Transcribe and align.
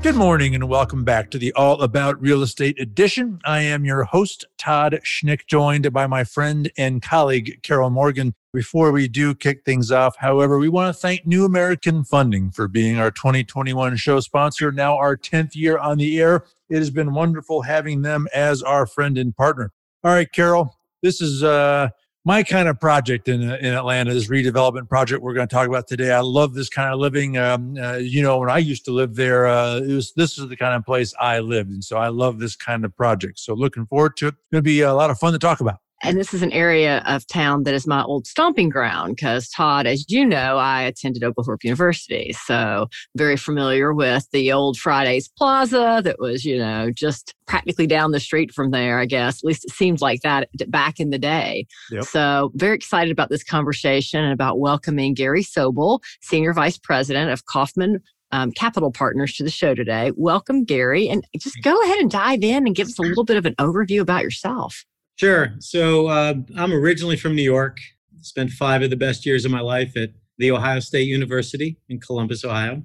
Good 0.00 0.14
morning 0.14 0.54
and 0.54 0.68
welcome 0.68 1.02
back 1.02 1.28
to 1.32 1.38
the 1.38 1.52
All 1.54 1.82
About 1.82 2.22
Real 2.22 2.42
Estate 2.42 2.80
edition. 2.80 3.40
I 3.44 3.62
am 3.62 3.84
your 3.84 4.04
host, 4.04 4.44
Todd 4.56 5.00
Schnick, 5.04 5.48
joined 5.48 5.92
by 5.92 6.06
my 6.06 6.22
friend 6.22 6.70
and 6.78 7.02
colleague, 7.02 7.58
Carol 7.64 7.90
Morgan. 7.90 8.32
Before 8.52 8.92
we 8.92 9.08
do 9.08 9.34
kick 9.34 9.64
things 9.64 9.90
off, 9.90 10.16
however, 10.16 10.56
we 10.56 10.68
want 10.68 10.94
to 10.94 10.98
thank 10.98 11.26
New 11.26 11.44
American 11.44 12.04
Funding 12.04 12.52
for 12.52 12.68
being 12.68 12.96
our 12.96 13.10
2021 13.10 13.96
show 13.96 14.20
sponsor, 14.20 14.70
now 14.70 14.96
our 14.96 15.16
10th 15.16 15.56
year 15.56 15.78
on 15.78 15.98
the 15.98 16.20
air. 16.20 16.44
It 16.70 16.76
has 16.76 16.90
been 16.90 17.12
wonderful 17.12 17.62
having 17.62 18.02
them 18.02 18.28
as 18.32 18.62
our 18.62 18.86
friend 18.86 19.18
and 19.18 19.36
partner. 19.36 19.72
All 20.04 20.12
right, 20.12 20.30
Carol, 20.30 20.76
this 21.02 21.20
is 21.20 21.42
uh, 21.42 21.88
my 22.24 22.42
kind 22.42 22.68
of 22.68 22.78
project 22.78 23.28
in, 23.28 23.42
in 23.42 23.74
Atlanta, 23.74 24.12
this 24.12 24.28
redevelopment 24.28 24.88
project 24.88 25.22
we're 25.22 25.34
going 25.34 25.48
to 25.48 25.54
talk 25.54 25.68
about 25.68 25.86
today. 25.86 26.12
I 26.12 26.20
love 26.20 26.54
this 26.54 26.68
kind 26.68 26.92
of 26.92 26.98
living. 26.98 27.38
Um, 27.38 27.76
uh, 27.76 27.94
you 27.94 28.22
know, 28.22 28.38
when 28.38 28.50
I 28.50 28.58
used 28.58 28.84
to 28.86 28.90
live 28.90 29.14
there, 29.14 29.46
uh, 29.46 29.76
it 29.76 29.92
was 29.92 30.12
this 30.14 30.38
is 30.38 30.48
the 30.48 30.56
kind 30.56 30.74
of 30.74 30.84
place 30.84 31.14
I 31.18 31.38
lived, 31.40 31.70
and 31.70 31.82
so 31.82 31.96
I 31.96 32.08
love 32.08 32.38
this 32.38 32.56
kind 32.56 32.84
of 32.84 32.96
project. 32.96 33.38
So 33.38 33.54
looking 33.54 33.86
forward 33.86 34.16
to 34.18 34.28
it. 34.28 34.34
It's 34.34 34.52
going 34.52 34.62
to 34.62 34.62
be 34.62 34.80
a 34.82 34.94
lot 34.94 35.10
of 35.10 35.18
fun 35.18 35.32
to 35.32 35.38
talk 35.38 35.60
about. 35.60 35.78
And 36.02 36.16
this 36.16 36.32
is 36.32 36.42
an 36.42 36.52
area 36.52 37.02
of 37.06 37.26
town 37.26 37.64
that 37.64 37.74
is 37.74 37.86
my 37.86 38.02
old 38.02 38.26
stomping 38.26 38.68
ground 38.68 39.16
because, 39.16 39.48
Todd, 39.48 39.86
as 39.86 40.08
you 40.08 40.24
know, 40.24 40.56
I 40.56 40.82
attended 40.82 41.24
Oglethorpe 41.24 41.64
University. 41.64 42.32
So, 42.32 42.88
very 43.16 43.36
familiar 43.36 43.92
with 43.92 44.28
the 44.32 44.52
old 44.52 44.76
Fridays 44.76 45.28
Plaza 45.28 46.00
that 46.04 46.20
was, 46.20 46.44
you 46.44 46.58
know, 46.58 46.90
just 46.90 47.34
practically 47.46 47.86
down 47.86 48.12
the 48.12 48.20
street 48.20 48.52
from 48.52 48.70
there, 48.70 49.00
I 49.00 49.06
guess. 49.06 49.38
At 49.38 49.44
least 49.44 49.64
it 49.64 49.72
seems 49.72 50.00
like 50.00 50.20
that 50.22 50.48
back 50.68 51.00
in 51.00 51.10
the 51.10 51.18
day. 51.18 51.66
Yep. 51.90 52.04
So, 52.04 52.52
very 52.54 52.76
excited 52.76 53.10
about 53.10 53.30
this 53.30 53.42
conversation 53.42 54.22
and 54.22 54.32
about 54.32 54.60
welcoming 54.60 55.14
Gary 55.14 55.42
Sobel, 55.42 56.00
Senior 56.20 56.52
Vice 56.52 56.78
President 56.78 57.30
of 57.30 57.44
Kaufman 57.46 58.00
um, 58.30 58.52
Capital 58.52 58.92
Partners 58.92 59.34
to 59.34 59.42
the 59.42 59.50
show 59.50 59.74
today. 59.74 60.12
Welcome, 60.16 60.64
Gary. 60.64 61.08
And 61.08 61.24
just 61.38 61.60
go 61.62 61.82
ahead 61.82 61.98
and 61.98 62.10
dive 62.10 62.42
in 62.42 62.66
and 62.66 62.76
give 62.76 62.86
us 62.86 62.98
a 62.98 63.02
little 63.02 63.24
bit 63.24 63.36
of 63.36 63.46
an 63.46 63.54
overview 63.56 64.00
about 64.00 64.22
yourself. 64.22 64.84
Sure. 65.18 65.52
So 65.58 66.06
uh, 66.06 66.34
I'm 66.56 66.72
originally 66.72 67.16
from 67.16 67.34
New 67.34 67.42
York. 67.42 67.78
Spent 68.20 68.50
five 68.50 68.82
of 68.82 68.90
the 68.90 68.96
best 68.96 69.26
years 69.26 69.44
of 69.44 69.50
my 69.50 69.60
life 69.60 69.96
at 69.96 70.10
the 70.38 70.52
Ohio 70.52 70.78
State 70.78 71.08
University 71.08 71.76
in 71.88 71.98
Columbus, 71.98 72.44
Ohio. 72.44 72.84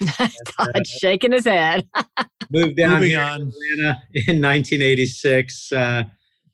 Todd 0.06 0.72
uh, 0.74 0.80
shaking 0.84 1.32
his 1.32 1.44
head. 1.44 1.86
moved 2.50 2.76
down 2.76 3.00
Moving 3.00 3.16
on. 3.16 3.52
Atlanta 3.76 4.02
in 4.14 4.40
1986. 4.40 5.72
Uh, 5.72 6.04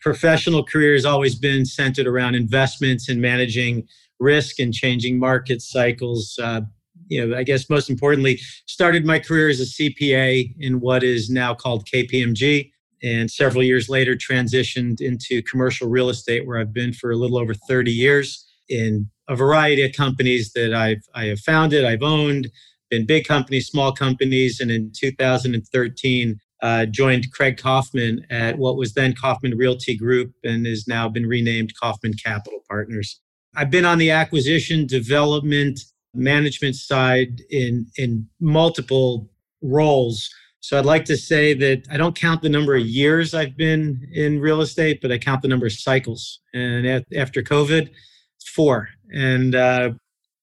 professional 0.00 0.64
career 0.64 0.94
has 0.94 1.04
always 1.04 1.36
been 1.36 1.64
centered 1.64 2.08
around 2.08 2.34
investments 2.34 3.08
and 3.08 3.20
managing 3.20 3.86
risk 4.18 4.58
and 4.58 4.74
changing 4.74 5.18
market 5.18 5.62
cycles. 5.62 6.38
Uh, 6.42 6.62
you 7.06 7.24
know, 7.24 7.36
I 7.36 7.44
guess 7.44 7.70
most 7.70 7.88
importantly, 7.88 8.40
started 8.66 9.06
my 9.06 9.20
career 9.20 9.48
as 9.48 9.60
a 9.60 9.64
CPA 9.64 10.54
in 10.58 10.80
what 10.80 11.04
is 11.04 11.30
now 11.30 11.54
called 11.54 11.86
KPMG 11.86 12.70
and 13.02 13.30
several 13.30 13.62
years 13.62 13.88
later 13.88 14.14
transitioned 14.14 15.00
into 15.00 15.42
commercial 15.42 15.88
real 15.88 16.08
estate 16.08 16.46
where 16.46 16.58
I've 16.58 16.72
been 16.72 16.92
for 16.92 17.10
a 17.10 17.16
little 17.16 17.38
over 17.38 17.54
30 17.54 17.90
years 17.90 18.46
in 18.68 19.08
a 19.28 19.36
variety 19.36 19.82
of 19.82 19.92
companies 19.92 20.52
that 20.52 20.74
I've 20.74 21.02
I 21.14 21.26
have 21.26 21.40
founded, 21.40 21.84
I've 21.84 22.02
owned, 22.02 22.50
been 22.90 23.06
big 23.06 23.24
companies, 23.26 23.68
small 23.68 23.92
companies, 23.92 24.60
and 24.60 24.70
in 24.70 24.92
2013 24.94 26.38
uh, 26.62 26.86
joined 26.86 27.32
Craig 27.32 27.56
Kaufman 27.56 28.26
at 28.28 28.58
what 28.58 28.76
was 28.76 28.92
then 28.92 29.14
Kaufman 29.14 29.56
Realty 29.56 29.96
Group 29.96 30.34
and 30.44 30.66
has 30.66 30.86
now 30.86 31.08
been 31.08 31.26
renamed 31.26 31.72
Kaufman 31.80 32.14
Capital 32.22 32.60
Partners. 32.68 33.20
I've 33.56 33.70
been 33.70 33.84
on 33.84 33.98
the 33.98 34.10
acquisition, 34.10 34.86
development, 34.86 35.80
management 36.14 36.74
side 36.74 37.40
in 37.50 37.86
in 37.96 38.28
multiple 38.40 39.30
roles 39.62 40.28
so 40.60 40.78
I'd 40.78 40.84
like 40.84 41.06
to 41.06 41.16
say 41.16 41.54
that 41.54 41.86
I 41.90 41.96
don't 41.96 42.14
count 42.14 42.42
the 42.42 42.50
number 42.50 42.76
of 42.76 42.84
years 42.86 43.34
I've 43.34 43.56
been 43.56 44.06
in 44.12 44.40
real 44.40 44.60
estate, 44.60 45.00
but 45.00 45.10
I 45.10 45.16
count 45.16 45.40
the 45.40 45.48
number 45.48 45.66
of 45.66 45.72
cycles. 45.72 46.40
And 46.52 47.04
after 47.16 47.42
COVID, 47.42 47.88
it's 48.36 48.48
four. 48.48 48.90
And 49.12 49.54
uh, 49.54 49.92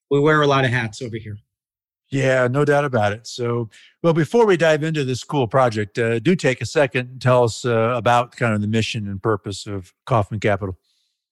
we 0.09 0.19
wear 0.19 0.41
a 0.41 0.47
lot 0.47 0.65
of 0.65 0.71
hats 0.71 1.01
over 1.03 1.17
here. 1.17 1.37
Yeah, 2.09 2.47
no 2.47 2.65
doubt 2.65 2.85
about 2.85 3.11
it. 3.11 3.27
So, 3.27 3.69
well, 4.01 4.13
before 4.13 4.45
we 4.45 4.57
dive 4.57 4.81
into 4.81 5.03
this 5.03 5.23
cool 5.23 5.47
project, 5.47 5.99
uh, 5.99 6.19
do 6.19 6.35
take 6.35 6.61
a 6.61 6.65
second 6.65 7.09
and 7.09 7.21
tell 7.21 7.43
us 7.43 7.65
uh, 7.65 7.93
about 7.95 8.35
kind 8.35 8.53
of 8.53 8.61
the 8.61 8.67
mission 8.67 9.07
and 9.07 9.21
purpose 9.21 9.67
of 9.67 9.93
Kaufman 10.05 10.39
Capital. 10.39 10.77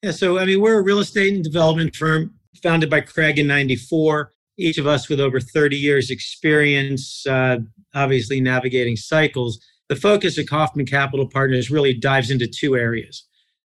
Yeah, 0.03 0.11
so 0.11 0.37
I 0.37 0.45
mean, 0.45 0.61
we're 0.61 0.77
a 0.77 0.83
real 0.83 0.99
estate 0.99 1.33
and 1.33 1.43
development 1.43 1.95
firm 1.95 2.35
founded 2.61 2.89
by 2.89 3.01
Craig 3.01 3.39
in 3.39 3.47
'94 3.47 4.31
each 4.57 4.77
of 4.77 4.87
us 4.87 5.09
with 5.09 5.19
over 5.19 5.39
30 5.39 5.75
years 5.75 6.09
experience, 6.09 7.25
uh, 7.27 7.57
obviously 7.93 8.39
navigating 8.39 8.95
cycles. 8.95 9.59
The 9.89 9.95
focus 9.95 10.37
of 10.37 10.47
Kaufman 10.47 10.85
Capital 10.85 11.27
Partners 11.27 11.69
really 11.69 11.93
dives 11.93 12.31
into 12.31 12.47
two 12.47 12.75
areas. 12.75 13.25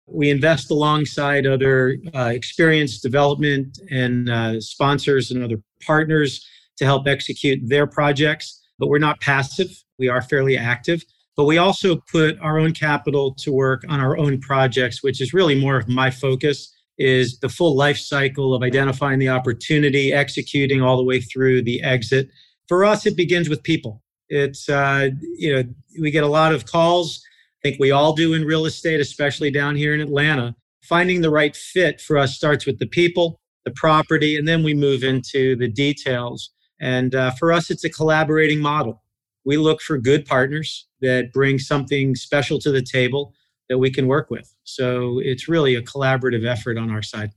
We 0.07 0.29
invest 0.29 0.71
alongside 0.71 1.45
other 1.45 1.97
uh, 2.15 2.31
experienced 2.33 3.03
development 3.03 3.77
and 3.91 4.29
uh, 4.29 4.61
sponsors 4.61 5.31
and 5.31 5.43
other 5.43 5.61
partners 5.85 6.45
to 6.77 6.85
help 6.85 7.07
execute 7.07 7.59
their 7.67 7.87
projects, 7.87 8.61
but 8.79 8.87
we're 8.87 8.99
not 8.99 9.19
passive. 9.19 9.69
We 9.99 10.07
are 10.07 10.21
fairly 10.21 10.57
active. 10.57 11.03
But 11.35 11.45
we 11.45 11.59
also 11.59 11.97
put 12.11 12.39
our 12.39 12.57
own 12.57 12.73
capital 12.73 13.33
to 13.35 13.51
work 13.51 13.83
on 13.87 13.99
our 13.99 14.17
own 14.17 14.39
projects, 14.39 15.03
which 15.03 15.21
is 15.21 15.33
really 15.33 15.59
more 15.59 15.77
of 15.77 15.87
my 15.87 16.09
focus 16.09 16.73
is 16.97 17.40
the 17.40 17.50
full 17.50 17.75
life 17.75 17.97
cycle 17.97 18.53
of 18.53 18.63
identifying 18.63 19.19
the 19.19 19.30
opportunity, 19.30 20.13
executing 20.13 20.81
all 20.81 20.97
the 20.97 21.03
way 21.03 21.19
through 21.19 21.62
the 21.62 21.81
exit. 21.84 22.30
For 22.68 22.84
us, 22.84 23.06
it 23.06 23.16
begins 23.16 23.50
with 23.50 23.63
people. 23.63 24.02
It's, 24.30 24.68
uh, 24.68 25.09
you 25.38 25.56
know, 25.56 25.63
we 26.00 26.12
get 26.12 26.24
a 26.24 26.28
lot 26.28 26.53
of 26.53 26.66
calls. 26.66 27.22
I 27.63 27.69
think 27.69 27.80
we 27.80 27.91
all 27.91 28.13
do 28.13 28.34
in 28.34 28.46
real 28.46 28.66
estate, 28.66 29.00
especially 29.00 29.52
down 29.52 29.75
here 29.75 29.94
in 29.94 30.02
Atlanta. 30.02 30.56
Finding 30.84 31.22
the 31.22 31.30
right 31.30 31.56
fit 31.56 32.02
for 32.02 32.18
us 32.18 32.35
starts 32.35 32.66
with 32.66 32.80
the 32.80 32.88
people, 32.88 33.40
the 33.66 33.72
property, 33.72 34.38
and 34.38 34.47
then 34.47 34.64
we 34.64 34.74
move 34.74 35.03
into 35.03 35.56
the 35.56 35.68
details. 35.68 36.52
And 36.79 37.16
uh, 37.16 37.31
for 37.31 37.52
us, 37.52 37.69
it's 37.69 37.84
a 37.84 37.90
collaborating 37.90 38.59
model. 38.59 39.02
We 39.46 39.58
look 39.58 39.81
for 39.81 39.97
good 39.97 40.25
partners 40.25 40.88
that 41.02 41.31
bring 41.34 41.58
something 41.59 42.16
special 42.16 42.59
to 42.59 42.72
the 42.72 42.81
table 42.81 43.34
that 43.69 43.78
we 43.78 43.91
can 43.91 44.07
work 44.07 44.29
with. 44.29 44.53
So 44.63 45.19
it's 45.19 45.47
really 45.47 45.75
a 45.75 45.81
collaborative 45.81 46.45
effort 46.45 46.78
on 46.78 46.89
our 46.89 47.01
side. 47.01 47.31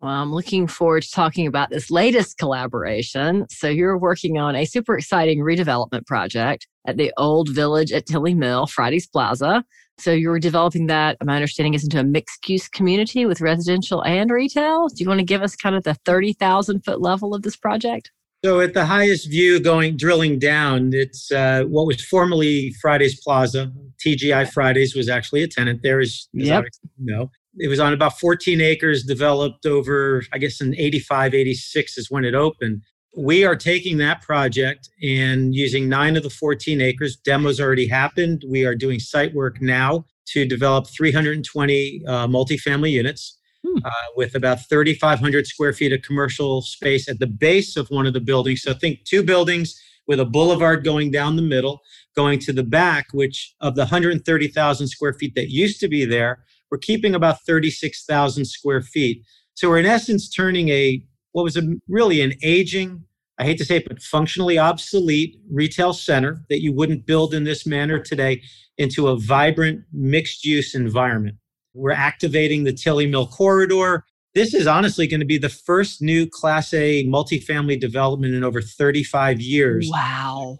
Well, 0.00 0.12
I'm 0.12 0.32
looking 0.32 0.66
forward 0.66 1.04
to 1.04 1.10
talking 1.10 1.46
about 1.46 1.70
this 1.70 1.90
latest 1.90 2.36
collaboration. 2.36 3.46
So, 3.48 3.68
you're 3.68 3.96
working 3.96 4.38
on 4.38 4.54
a 4.54 4.66
super 4.66 4.98
exciting 4.98 5.38
redevelopment 5.38 6.06
project 6.06 6.66
at 6.86 6.98
the 6.98 7.14
old 7.16 7.48
village 7.48 7.92
at 7.92 8.04
Tilly 8.04 8.34
Mill, 8.34 8.66
Fridays 8.66 9.06
Plaza. 9.06 9.64
So, 9.98 10.12
you're 10.12 10.38
developing 10.38 10.86
that, 10.88 11.16
my 11.24 11.36
understanding 11.36 11.72
is 11.72 11.82
into 11.82 11.98
a 11.98 12.04
mixed 12.04 12.46
use 12.46 12.68
community 12.68 13.24
with 13.24 13.40
residential 13.40 14.04
and 14.04 14.30
retail. 14.30 14.88
Do 14.88 15.02
you 15.02 15.08
want 15.08 15.20
to 15.20 15.24
give 15.24 15.42
us 15.42 15.56
kind 15.56 15.74
of 15.74 15.84
the 15.84 15.94
30,000 16.04 16.84
foot 16.84 17.00
level 17.00 17.34
of 17.34 17.40
this 17.40 17.56
project? 17.56 18.10
So 18.44 18.60
at 18.60 18.74
the 18.74 18.84
highest 18.84 19.30
view, 19.30 19.58
going 19.58 19.96
drilling 19.96 20.38
down, 20.38 20.92
it's 20.92 21.32
uh, 21.32 21.64
what 21.64 21.86
was 21.86 22.04
formerly 22.04 22.72
Fridays 22.82 23.18
Plaza. 23.20 23.72
TGI 24.06 24.52
Fridays 24.52 24.94
was 24.94 25.08
actually 25.08 25.42
a 25.42 25.48
tenant 25.48 25.82
there, 25.82 26.00
as, 26.00 26.28
as 26.38 26.46
yep. 26.46 26.64
you 26.98 27.12
know. 27.12 27.30
It 27.58 27.68
was 27.68 27.80
on 27.80 27.92
about 27.92 28.18
14 28.18 28.60
acres, 28.60 29.02
developed 29.04 29.66
over, 29.66 30.22
I 30.32 30.38
guess, 30.38 30.60
in 30.60 30.74
85, 30.74 31.34
86 31.34 31.98
is 31.98 32.10
when 32.10 32.24
it 32.24 32.34
opened. 32.34 32.82
We 33.16 33.44
are 33.44 33.56
taking 33.56 33.96
that 33.98 34.20
project 34.20 34.90
and 35.02 35.54
using 35.54 35.88
nine 35.88 36.16
of 36.16 36.22
the 36.22 36.30
14 36.30 36.82
acres. 36.82 37.16
Demos 37.16 37.58
already 37.58 37.88
happened. 37.88 38.44
We 38.46 38.66
are 38.66 38.74
doing 38.74 39.00
site 39.00 39.34
work 39.34 39.62
now 39.62 40.04
to 40.26 40.44
develop 40.44 40.86
320 40.88 42.02
uh, 42.06 42.26
multifamily 42.26 42.90
units 42.90 43.38
hmm. 43.66 43.78
uh, 43.82 43.90
with 44.16 44.34
about 44.34 44.68
3,500 44.68 45.46
square 45.46 45.72
feet 45.72 45.94
of 45.94 46.02
commercial 46.02 46.60
space 46.60 47.08
at 47.08 47.18
the 47.18 47.26
base 47.26 47.76
of 47.76 47.88
one 47.88 48.06
of 48.06 48.12
the 48.12 48.20
buildings. 48.20 48.60
So 48.62 48.74
think 48.74 49.04
two 49.04 49.22
buildings 49.22 49.80
with 50.06 50.20
a 50.20 50.24
boulevard 50.24 50.84
going 50.84 51.10
down 51.10 51.36
the 51.36 51.42
middle, 51.42 51.80
going 52.16 52.38
to 52.40 52.52
the 52.52 52.64
back, 52.64 53.06
which 53.12 53.54
of 53.60 53.74
the 53.74 53.82
130,000 53.82 54.88
square 54.88 55.12
feet 55.12 55.34
that 55.34 55.50
used 55.50 55.78
to 55.80 55.88
be 55.88 56.04
there, 56.04 56.44
we're 56.70 56.78
keeping 56.78 57.14
about 57.14 57.42
36,000 57.42 58.44
square 58.44 58.82
feet. 58.82 59.22
So 59.54 59.68
we're 59.68 59.78
in 59.78 59.86
essence 59.86 60.28
turning 60.28 60.68
a 60.70 61.02
what 61.32 61.42
was 61.42 61.56
a, 61.56 61.62
really 61.86 62.22
an 62.22 62.32
aging, 62.42 63.04
I 63.38 63.44
hate 63.44 63.58
to 63.58 63.64
say 63.64 63.76
it, 63.76 63.86
but 63.86 64.00
functionally 64.00 64.58
obsolete 64.58 65.38
retail 65.52 65.92
center 65.92 66.42
that 66.48 66.62
you 66.62 66.72
wouldn't 66.72 67.04
build 67.04 67.34
in 67.34 67.44
this 67.44 67.66
manner 67.66 67.98
today 67.98 68.42
into 68.78 69.08
a 69.08 69.18
vibrant 69.18 69.82
mixed 69.92 70.44
use 70.44 70.74
environment 70.74 71.36
We're 71.74 71.92
activating 71.92 72.64
the 72.64 72.72
Tilly 72.72 73.06
Mill 73.06 73.26
corridor. 73.26 74.04
This 74.34 74.54
is 74.54 74.66
honestly 74.66 75.06
going 75.06 75.20
to 75.20 75.26
be 75.26 75.38
the 75.38 75.50
first 75.50 76.00
new 76.00 76.26
Class 76.26 76.72
A 76.72 77.04
multifamily 77.06 77.78
development 77.78 78.34
in 78.34 78.42
over 78.42 78.62
35 78.62 79.40
years. 79.40 79.88
Wow. 79.90 80.56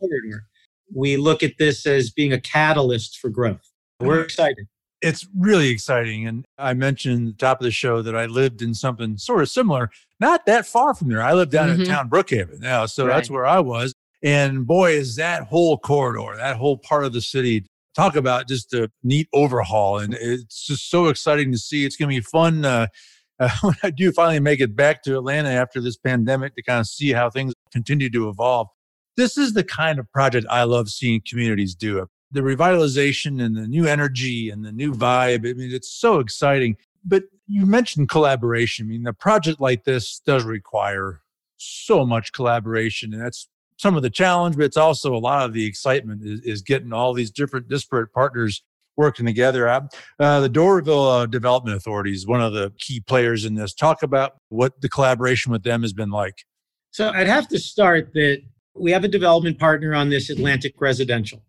We 0.95 1.17
look 1.17 1.43
at 1.43 1.59
this 1.59 1.87
as 1.87 2.11
being 2.11 2.33
a 2.33 2.41
catalyst 2.41 3.19
for 3.19 3.29
growth. 3.29 3.71
We're 4.01 4.21
excited. 4.23 4.67
It's 5.03 5.27
really 5.39 5.69
exciting. 5.69 6.27
And 6.27 6.45
I 6.59 6.75
mentioned 6.75 7.29
at 7.29 7.39
the 7.39 7.47
top 7.47 7.61
of 7.61 7.65
the 7.65 7.71
show 7.71 8.03
that 8.03 8.17
I 8.17 8.27
lived 8.27 8.63
in 8.63 8.75
something 8.75 9.19
sort 9.19 9.43
of 9.43 9.49
similar, 9.49 9.91
not 10.21 10.47
that 10.47 10.67
far 10.67 10.95
from 10.95 11.09
there. 11.09 11.23
I 11.23 11.35
live 11.35 11.51
down 11.51 11.69
Mhm. 11.69 11.81
in 11.81 11.87
town 11.87 12.09
Brookhaven 12.11 12.61
now. 12.61 12.87
So 12.87 13.07
that's 13.07 13.31
where 13.31 13.47
I 13.47 13.61
was. 13.61 13.93
And 14.23 14.67
boy, 14.67 14.93
is 14.93 15.17
that 15.17 15.45
whole 15.45 15.79
corridor, 15.79 16.37
that 16.37 16.57
whole 16.57 16.79
part 16.79 17.05
of 17.05 17.13
the 17.13 17.21
city, 17.21 17.67
talk 17.95 18.17
about 18.17 18.49
just 18.49 18.73
a 18.75 18.91
neat 19.03 19.29
overhaul. 19.33 19.99
And 19.99 20.15
it's 20.15 20.67
just 20.67 20.91
so 20.91 21.07
exciting 21.09 21.53
to 21.53 21.59
see. 21.59 21.85
It's 21.85 21.97
going 21.97 22.11
to 22.11 22.17
be 22.17 22.23
fun 22.23 22.65
uh, 22.65 22.87
uh, 23.39 23.51
when 23.61 23.75
I 23.83 23.91
do 23.91 24.13
finally 24.13 24.41
make 24.41 24.61
it 24.61 24.75
back 24.75 25.03
to 25.05 25.17
Atlanta 25.19 25.51
after 25.51 25.81
this 25.81 25.97
pandemic 25.99 26.55
to 26.57 26.63
kind 26.63 26.81
of 26.81 26.87
see 26.87 27.13
how 27.13 27.29
things 27.29 27.53
continue 27.71 28.09
to 28.11 28.29
evolve. 28.31 28.69
This 29.17 29.39
is 29.39 29.55
the 29.55 29.65
kind 29.65 29.99
of 29.99 30.11
project 30.13 30.47
I 30.51 30.65
love 30.65 30.89
seeing 30.89 31.23
communities 31.27 31.75
do. 31.75 32.07
The 32.33 32.41
revitalization 32.41 33.43
and 33.43 33.57
the 33.57 33.67
new 33.67 33.87
energy 33.87 34.51
and 34.51 34.65
the 34.65 34.73
new 34.73 34.93
vibe. 34.93 35.49
I 35.49 35.55
mean, 35.55 35.73
it's 35.73 35.91
so 35.91 36.19
exciting. 36.19 36.77
But 37.05 37.25
you 37.47 37.67
mentioned 37.67 38.09
collaboration. 38.09 38.87
I 38.87 38.89
mean, 38.89 39.07
a 39.07 39.13
project 39.13 39.61
like 39.61 39.85
this 39.85 40.21
does 40.27 40.45
require 40.45 41.23
so 41.57 42.05
much 42.05 42.33
collaboration. 42.33 43.15
And 43.15 43.23
that's 43.23 43.49
some 43.79 43.97
of 43.97 44.03
the 44.03 44.11
challenge, 44.11 44.57
but 44.57 44.65
it's 44.65 44.77
also 44.77 45.15
a 45.15 45.19
lot 45.19 45.45
of 45.45 45.53
the 45.53 45.65
excitement 45.65 46.23
is, 46.25 46.41
is 46.41 46.63
getting 46.63 46.93
all 46.93 47.13
these 47.13 47.31
different 47.31 47.69
disparate 47.69 48.13
partners 48.13 48.63
working 48.97 49.27
together. 49.27 49.69
Uh, 49.69 50.41
the 50.41 50.49
Doraville 50.49 51.23
uh, 51.23 51.27
Development 51.27 51.77
Authority 51.77 52.13
is 52.13 52.27
one 52.27 52.41
of 52.41 52.55
the 52.55 52.73
key 52.79 53.01
players 53.01 53.45
in 53.45 53.55
this. 53.55 53.75
Talk 53.75 54.03
about 54.03 54.37
what 54.49 54.81
the 54.81 54.89
collaboration 54.89 55.53
with 55.53 55.63
them 55.63 55.83
has 55.83 55.93
been 55.93 56.11
like. 56.11 56.45
So 56.91 57.11
I'd 57.11 57.27
have 57.27 57.47
to 57.49 57.59
start 57.59 58.13
that 58.15 58.43
we 58.79 58.91
have 58.93 59.05
a 59.05 59.09
development 59.09 59.59
partner 59.59 59.95
on 59.95 60.09
this 60.09 60.31
Atlantic 60.31 60.75
Residential. 60.81 61.43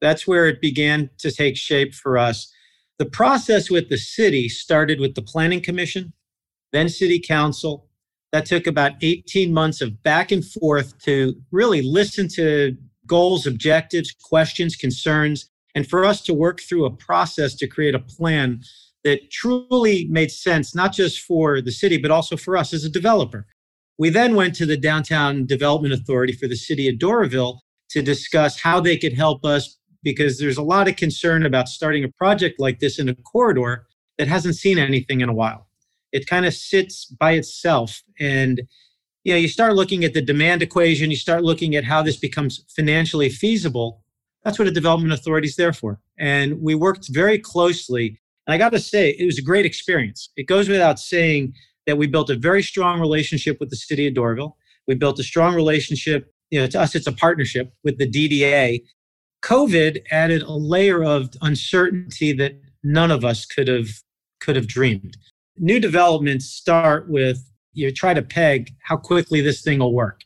That's 0.00 0.26
where 0.26 0.46
it 0.46 0.60
began 0.60 1.10
to 1.18 1.30
take 1.30 1.56
shape 1.56 1.94
for 1.94 2.16
us. 2.16 2.52
The 2.98 3.06
process 3.06 3.70
with 3.70 3.88
the 3.88 3.98
city 3.98 4.48
started 4.48 5.00
with 5.00 5.14
the 5.14 5.22
Planning 5.22 5.62
Commission, 5.62 6.12
then 6.72 6.88
City 6.88 7.20
Council. 7.20 7.86
That 8.32 8.46
took 8.46 8.66
about 8.66 8.92
18 9.02 9.52
months 9.52 9.80
of 9.80 10.02
back 10.02 10.30
and 10.30 10.44
forth 10.44 10.96
to 11.04 11.34
really 11.50 11.82
listen 11.82 12.28
to 12.28 12.76
goals, 13.06 13.46
objectives, 13.46 14.12
questions, 14.12 14.76
concerns, 14.76 15.50
and 15.74 15.88
for 15.88 16.04
us 16.04 16.22
to 16.22 16.34
work 16.34 16.60
through 16.60 16.84
a 16.84 16.90
process 16.90 17.54
to 17.56 17.66
create 17.66 17.94
a 17.94 17.98
plan 17.98 18.62
that 19.02 19.30
truly 19.30 20.06
made 20.10 20.30
sense, 20.30 20.74
not 20.74 20.92
just 20.92 21.20
for 21.20 21.60
the 21.60 21.72
city, 21.72 21.96
but 21.96 22.10
also 22.10 22.36
for 22.36 22.56
us 22.56 22.72
as 22.72 22.84
a 22.84 22.90
developer. 22.90 23.46
We 24.00 24.08
then 24.08 24.34
went 24.34 24.54
to 24.54 24.64
the 24.64 24.78
Downtown 24.78 25.44
Development 25.44 25.92
Authority 25.92 26.32
for 26.32 26.48
the 26.48 26.56
city 26.56 26.88
of 26.88 26.94
Doraville 26.94 27.58
to 27.90 28.00
discuss 28.00 28.58
how 28.58 28.80
they 28.80 28.96
could 28.96 29.12
help 29.12 29.44
us 29.44 29.76
because 30.02 30.38
there's 30.38 30.56
a 30.56 30.62
lot 30.62 30.88
of 30.88 30.96
concern 30.96 31.44
about 31.44 31.68
starting 31.68 32.02
a 32.02 32.08
project 32.08 32.58
like 32.58 32.78
this 32.78 32.98
in 32.98 33.10
a 33.10 33.14
corridor 33.14 33.86
that 34.16 34.26
hasn't 34.26 34.56
seen 34.56 34.78
anything 34.78 35.20
in 35.20 35.28
a 35.28 35.34
while. 35.34 35.68
It 36.12 36.26
kind 36.26 36.46
of 36.46 36.54
sits 36.54 37.04
by 37.04 37.32
itself 37.32 38.02
and 38.18 38.62
you 39.24 39.34
know, 39.34 39.38
you 39.38 39.48
start 39.48 39.74
looking 39.74 40.02
at 40.02 40.14
the 40.14 40.22
demand 40.22 40.62
equation, 40.62 41.10
you 41.10 41.16
start 41.18 41.44
looking 41.44 41.76
at 41.76 41.84
how 41.84 42.02
this 42.02 42.16
becomes 42.16 42.64
financially 42.74 43.28
feasible. 43.28 44.02
That's 44.44 44.58
what 44.58 44.66
a 44.66 44.70
development 44.70 45.12
authority 45.12 45.48
is 45.48 45.56
there 45.56 45.74
for. 45.74 46.00
And 46.18 46.62
we 46.62 46.74
worked 46.74 47.08
very 47.10 47.38
closely. 47.38 48.18
And 48.46 48.54
I 48.54 48.56
got 48.56 48.70
to 48.70 48.80
say, 48.80 49.10
it 49.10 49.26
was 49.26 49.36
a 49.36 49.42
great 49.42 49.66
experience. 49.66 50.30
It 50.38 50.44
goes 50.44 50.70
without 50.70 50.98
saying 50.98 51.52
that 51.90 51.96
we 51.96 52.06
built 52.06 52.30
a 52.30 52.36
very 52.36 52.62
strong 52.62 53.00
relationship 53.00 53.58
with 53.58 53.68
the 53.68 53.76
city 53.76 54.06
of 54.06 54.14
Doraville. 54.14 54.52
We 54.86 54.94
built 54.94 55.18
a 55.18 55.24
strong 55.24 55.56
relationship, 55.56 56.32
you 56.50 56.60
know, 56.60 56.68
to 56.68 56.80
us, 56.80 56.94
it's 56.94 57.08
a 57.08 57.12
partnership 57.12 57.72
with 57.82 57.98
the 57.98 58.08
DDA. 58.08 58.84
COVID 59.42 60.02
added 60.12 60.42
a 60.42 60.52
layer 60.52 61.02
of 61.02 61.30
uncertainty 61.42 62.32
that 62.34 62.60
none 62.84 63.10
of 63.10 63.24
us 63.24 63.44
could 63.44 63.66
have 63.66 63.88
could 64.40 64.54
have 64.54 64.68
dreamed. 64.68 65.16
New 65.58 65.80
developments 65.80 66.46
start 66.46 67.10
with 67.10 67.44
you 67.72 67.92
try 67.92 68.14
to 68.14 68.22
peg 68.22 68.70
how 68.82 68.96
quickly 68.96 69.40
this 69.40 69.62
thing 69.62 69.80
will 69.80 69.92
work. 69.92 70.20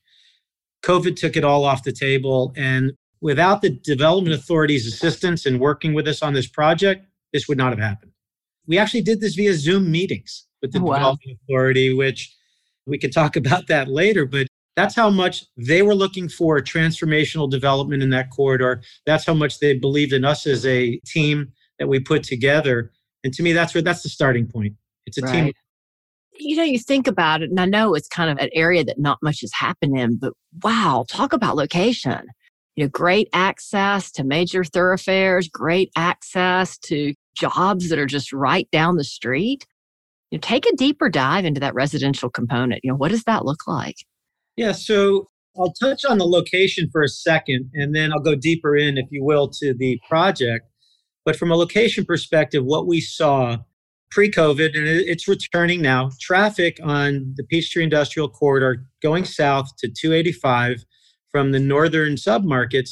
COVID 0.84 1.16
took 1.16 1.34
it 1.34 1.44
all 1.44 1.64
off 1.64 1.82
the 1.82 1.92
table. 1.92 2.52
And 2.56 2.92
without 3.22 3.62
the 3.62 3.70
development 3.70 4.36
authority's 4.36 4.86
assistance 4.86 5.46
in 5.46 5.58
working 5.58 5.94
with 5.94 6.06
us 6.06 6.22
on 6.22 6.34
this 6.34 6.46
project, 6.46 7.06
this 7.32 7.48
would 7.48 7.58
not 7.58 7.70
have 7.70 7.78
happened. 7.78 8.12
We 8.66 8.78
actually 8.78 9.02
did 9.02 9.20
this 9.20 9.34
via 9.34 9.54
Zoom 9.54 9.90
meetings 9.90 10.46
with 10.64 10.72
the 10.72 10.78
oh, 10.80 10.84
Wow. 10.84 10.94
development 10.94 11.38
authority, 11.44 11.92
which 11.92 12.34
we 12.86 12.98
could 12.98 13.12
talk 13.12 13.36
about 13.44 13.66
that 13.68 13.88
later, 13.88 14.24
but 14.24 14.46
that's 14.76 14.96
how 14.96 15.10
much 15.10 15.44
they 15.56 15.82
were 15.82 15.94
looking 15.94 16.28
for 16.28 16.60
transformational 16.60 17.48
development 17.48 18.02
in 18.02 18.10
that 18.10 18.30
corridor. 18.30 18.82
That's 19.06 19.24
how 19.26 19.34
much 19.34 19.60
they 19.60 19.78
believed 19.78 20.12
in 20.12 20.24
us 20.24 20.46
as 20.46 20.66
a 20.66 20.96
team 21.06 21.52
that 21.78 21.86
we 21.86 22.00
put 22.00 22.24
together. 22.24 22.90
And 23.22 23.32
to 23.34 23.42
me, 23.42 23.52
that's 23.52 23.74
where 23.74 23.82
that's 23.82 24.02
the 24.02 24.08
starting 24.08 24.46
point. 24.46 24.74
It's 25.06 25.18
a 25.18 25.22
team 25.22 25.52
You 26.32 26.56
know, 26.56 26.64
you 26.64 26.78
think 26.78 27.06
about 27.06 27.42
it, 27.42 27.50
and 27.50 27.60
I 27.60 27.66
know 27.66 27.94
it's 27.94 28.08
kind 28.08 28.30
of 28.30 28.38
an 28.38 28.50
area 28.54 28.84
that 28.84 28.98
not 28.98 29.18
much 29.22 29.42
has 29.42 29.52
happened 29.52 29.96
in, 29.96 30.16
but 30.16 30.32
wow, 30.62 31.04
talk 31.08 31.32
about 31.32 31.56
location. 31.56 32.26
You 32.74 32.84
know, 32.84 32.88
great 32.88 33.28
access 33.32 34.10
to 34.12 34.24
major 34.24 34.64
thoroughfares, 34.64 35.48
great 35.48 35.90
access 35.94 36.76
to 36.78 37.14
jobs 37.36 37.90
that 37.90 37.98
are 38.00 38.06
just 38.06 38.32
right 38.32 38.68
down 38.72 38.96
the 38.96 39.04
street. 39.04 39.66
You 40.30 40.38
know, 40.38 40.40
take 40.40 40.66
a 40.66 40.74
deeper 40.76 41.08
dive 41.08 41.44
into 41.44 41.60
that 41.60 41.74
residential 41.74 42.30
component. 42.30 42.80
You 42.82 42.90
know, 42.92 42.96
what 42.96 43.10
does 43.10 43.24
that 43.24 43.44
look 43.44 43.66
like? 43.66 43.96
Yeah, 44.56 44.72
so 44.72 45.28
I'll 45.56 45.72
touch 45.72 46.04
on 46.04 46.18
the 46.18 46.26
location 46.26 46.88
for 46.90 47.02
a 47.02 47.08
second 47.08 47.70
and 47.74 47.94
then 47.94 48.12
I'll 48.12 48.20
go 48.20 48.34
deeper 48.34 48.76
in, 48.76 48.98
if 48.98 49.06
you 49.10 49.24
will, 49.24 49.48
to 49.60 49.74
the 49.74 50.00
project. 50.08 50.66
But 51.24 51.36
from 51.36 51.50
a 51.50 51.56
location 51.56 52.04
perspective, 52.04 52.64
what 52.64 52.86
we 52.86 53.00
saw 53.00 53.58
pre 54.10 54.30
COVID, 54.30 54.76
and 54.76 54.86
it's 54.86 55.26
returning 55.26 55.80
now, 55.82 56.10
traffic 56.20 56.78
on 56.82 57.34
the 57.36 57.44
Peachtree 57.44 57.82
Industrial 57.82 58.28
Corridor 58.28 58.86
going 59.02 59.24
south 59.24 59.68
to 59.78 59.88
285 59.88 60.84
from 61.32 61.52
the 61.52 61.58
northern 61.60 62.14
submarkets 62.14 62.90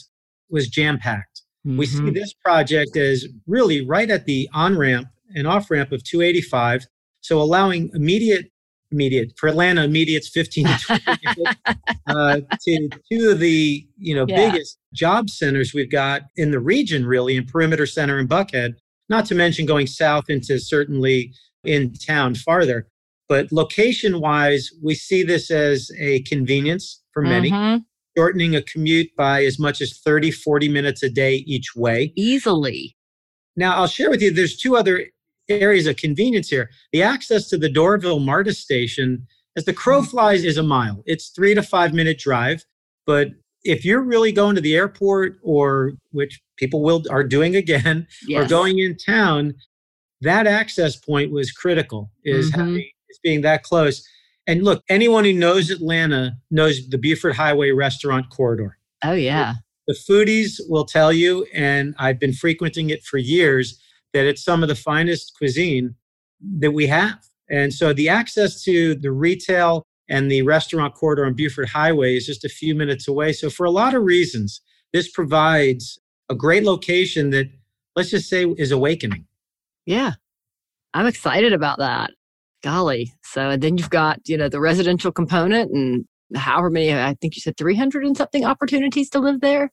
was 0.50 0.68
jam 0.68 0.98
packed. 0.98 1.42
We 1.64 1.86
see 1.86 2.00
Mhm. 2.00 2.14
this 2.14 2.32
project 2.32 2.96
as 2.96 3.28
really 3.46 3.82
right 3.86 4.10
at 4.10 4.24
the 4.26 4.48
on 4.52 4.76
ramp 4.76 5.06
and 5.34 5.46
off 5.46 5.70
ramp 5.70 5.92
of 5.92 6.02
285. 6.02 6.86
So 7.22 7.40
allowing 7.40 7.90
immediate, 7.94 8.50
immediate 8.90 9.32
for 9.38 9.48
Atlanta, 9.48 9.84
immediate's 9.84 10.28
15 10.28 10.66
to 10.66 10.78
20 10.78 11.00
uh, 12.06 12.40
to 12.66 12.88
two 13.10 13.30
of 13.30 13.38
the 13.38 13.86
you 13.96 14.14
know 14.14 14.26
Yeah. 14.28 14.50
biggest 14.50 14.78
job 14.92 15.30
centers 15.30 15.72
we've 15.72 15.90
got 15.90 16.22
in 16.36 16.50
the 16.50 16.60
region, 16.60 17.06
really, 17.06 17.36
in 17.36 17.46
Perimeter 17.46 17.86
Center 17.86 18.18
and 18.18 18.28
Buckhead. 18.28 18.74
Not 19.08 19.24
to 19.26 19.34
mention 19.34 19.66
going 19.66 19.86
south 19.86 20.24
into 20.28 20.58
certainly 20.58 21.32
in 21.64 21.92
town 21.94 22.34
farther. 22.34 22.88
But 23.28 23.52
location 23.52 24.20
wise, 24.20 24.70
we 24.82 24.94
see 24.94 25.22
this 25.22 25.50
as 25.50 25.90
a 25.98 26.20
convenience 26.22 27.02
for 27.12 27.22
many 27.22 27.50
Mhm. 27.50 27.84
shortening 28.16 28.54
a 28.56 28.62
commute 28.62 29.10
by 29.16 29.44
as 29.44 29.58
much 29.58 29.80
as 29.80 29.98
30, 29.98 30.30
40 30.30 30.68
minutes 30.68 31.02
a 31.02 31.08
day 31.08 31.36
each 31.46 31.74
way. 31.76 32.12
Easily. 32.16 32.94
Now, 33.56 33.76
I'll 33.76 33.86
share 33.86 34.10
with 34.10 34.20
you, 34.22 34.30
there's 34.32 34.56
two 34.56 34.76
other 34.76 35.06
areas 35.60 35.86
of 35.86 35.96
convenience 35.96 36.48
here. 36.48 36.70
The 36.92 37.02
access 37.02 37.48
to 37.50 37.58
the 37.58 37.68
Doraville 37.68 38.24
MARTA 38.24 38.54
station, 38.54 39.26
as 39.56 39.64
the 39.64 39.72
crow 39.72 40.02
flies, 40.02 40.44
is 40.44 40.56
a 40.56 40.62
mile. 40.62 41.02
It's 41.06 41.28
three 41.28 41.54
to 41.54 41.62
five 41.62 41.92
minute 41.92 42.18
drive. 42.18 42.64
But 43.06 43.28
if 43.64 43.84
you're 43.84 44.02
really 44.02 44.32
going 44.32 44.54
to 44.56 44.60
the 44.60 44.74
airport 44.76 45.38
or 45.42 45.92
which 46.10 46.40
people 46.56 46.82
will 46.82 47.02
are 47.10 47.24
doing 47.24 47.54
again 47.56 48.06
or 48.34 48.44
going 48.46 48.78
in 48.78 48.96
town, 48.96 49.54
that 50.20 50.46
access 50.46 50.96
point 50.96 51.32
was 51.32 51.50
critical, 51.52 52.10
is 52.24 52.50
Mhm. 52.50 52.56
having 52.56 52.90
is 53.10 53.18
being 53.22 53.40
that 53.42 53.62
close. 53.62 54.06
And 54.46 54.64
look, 54.64 54.82
anyone 54.88 55.24
who 55.24 55.32
knows 55.32 55.70
Atlanta 55.70 56.36
knows 56.50 56.88
the 56.88 56.98
Buford 56.98 57.34
Highway 57.36 57.70
restaurant 57.70 58.30
corridor. 58.30 58.78
Oh, 59.04 59.12
yeah. 59.12 59.54
The 59.86 59.94
foodies 59.94 60.60
will 60.68 60.84
tell 60.84 61.12
you, 61.12 61.46
and 61.52 61.94
I've 61.98 62.18
been 62.18 62.32
frequenting 62.32 62.90
it 62.90 63.02
for 63.04 63.18
years, 63.18 63.80
that 64.12 64.26
it's 64.26 64.44
some 64.44 64.62
of 64.62 64.68
the 64.68 64.74
finest 64.74 65.32
cuisine 65.36 65.94
that 66.58 66.72
we 66.72 66.86
have. 66.86 67.18
And 67.48 67.72
so 67.72 67.92
the 67.92 68.08
access 68.08 68.62
to 68.64 68.94
the 68.94 69.12
retail 69.12 69.84
and 70.08 70.30
the 70.30 70.42
restaurant 70.42 70.94
corridor 70.94 71.24
on 71.24 71.34
Buford 71.34 71.68
Highway 71.68 72.16
is 72.16 72.26
just 72.26 72.44
a 72.44 72.48
few 72.48 72.74
minutes 72.74 73.08
away. 73.08 73.32
So, 73.32 73.48
for 73.48 73.64
a 73.64 73.70
lot 73.70 73.94
of 73.94 74.02
reasons, 74.02 74.60
this 74.92 75.10
provides 75.10 75.98
a 76.28 76.34
great 76.34 76.64
location 76.64 77.30
that, 77.30 77.46
let's 77.96 78.10
just 78.10 78.28
say, 78.28 78.44
is 78.58 78.72
awakening. 78.72 79.26
Yeah. 79.86 80.12
I'm 80.94 81.06
excited 81.06 81.52
about 81.52 81.78
that. 81.78 82.10
Golly. 82.62 83.12
So 83.22 83.50
and 83.50 83.62
then 83.62 83.76
you've 83.76 83.90
got, 83.90 84.20
you 84.28 84.36
know, 84.36 84.48
the 84.48 84.60
residential 84.60 85.12
component 85.12 85.72
and 85.72 86.04
however 86.34 86.70
many, 86.70 86.94
I 86.94 87.14
think 87.20 87.34
you 87.34 87.40
said 87.40 87.56
300 87.56 88.04
and 88.04 88.16
something 88.16 88.44
opportunities 88.44 89.10
to 89.10 89.18
live 89.18 89.40
there. 89.40 89.72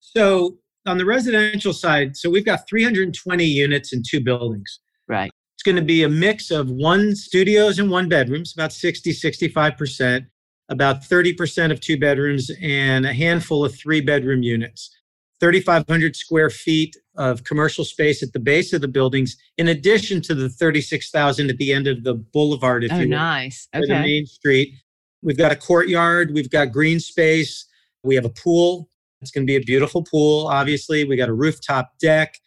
So, 0.00 0.56
on 0.86 0.98
the 0.98 1.04
residential 1.04 1.72
side, 1.72 2.16
so 2.16 2.30
we've 2.30 2.44
got 2.44 2.68
320 2.68 3.44
units 3.44 3.92
in 3.92 4.02
two 4.08 4.22
buildings. 4.22 4.80
Right. 5.06 5.30
It's 5.54 5.62
going 5.62 5.76
to 5.76 5.82
be 5.82 6.04
a 6.04 6.08
mix 6.08 6.50
of 6.50 6.70
one 6.70 7.16
studios 7.16 7.78
and 7.78 7.90
one 7.90 8.08
bedrooms, 8.08 8.52
about 8.52 8.72
60, 8.72 9.12
65%, 9.12 10.26
about 10.68 11.02
30% 11.02 11.72
of 11.72 11.80
two 11.80 11.98
bedrooms, 11.98 12.50
and 12.62 13.04
a 13.04 13.12
handful 13.12 13.64
of 13.64 13.74
three 13.74 14.00
bedroom 14.00 14.42
units. 14.42 14.94
3,500 15.40 16.16
square 16.16 16.50
feet 16.50 16.96
of 17.16 17.44
commercial 17.44 17.84
space 17.84 18.22
at 18.22 18.32
the 18.32 18.40
base 18.40 18.72
of 18.72 18.80
the 18.80 18.88
buildings, 18.88 19.36
in 19.56 19.68
addition 19.68 20.20
to 20.22 20.34
the 20.34 20.48
36,000 20.48 21.50
at 21.50 21.56
the 21.58 21.72
end 21.72 21.86
of 21.86 22.04
the 22.04 22.14
boulevard. 22.14 22.84
If 22.84 22.92
oh, 22.92 22.98
you 22.98 23.08
nice. 23.08 23.68
Okay. 23.74 23.86
The 23.86 23.94
main 23.94 24.26
street. 24.26 24.74
We've 25.22 25.38
got 25.38 25.52
a 25.52 25.56
courtyard. 25.56 26.32
We've 26.32 26.50
got 26.50 26.72
green 26.72 27.00
space. 27.00 27.66
We 28.04 28.14
have 28.14 28.24
a 28.24 28.30
pool. 28.30 28.88
It's 29.20 29.30
going 29.30 29.46
to 29.46 29.50
be 29.50 29.56
a 29.56 29.60
beautiful 29.60 30.04
pool. 30.04 30.46
Obviously, 30.46 31.04
we 31.04 31.16
got 31.16 31.28
a 31.28 31.34
rooftop 31.34 31.98
deck. 32.00 32.38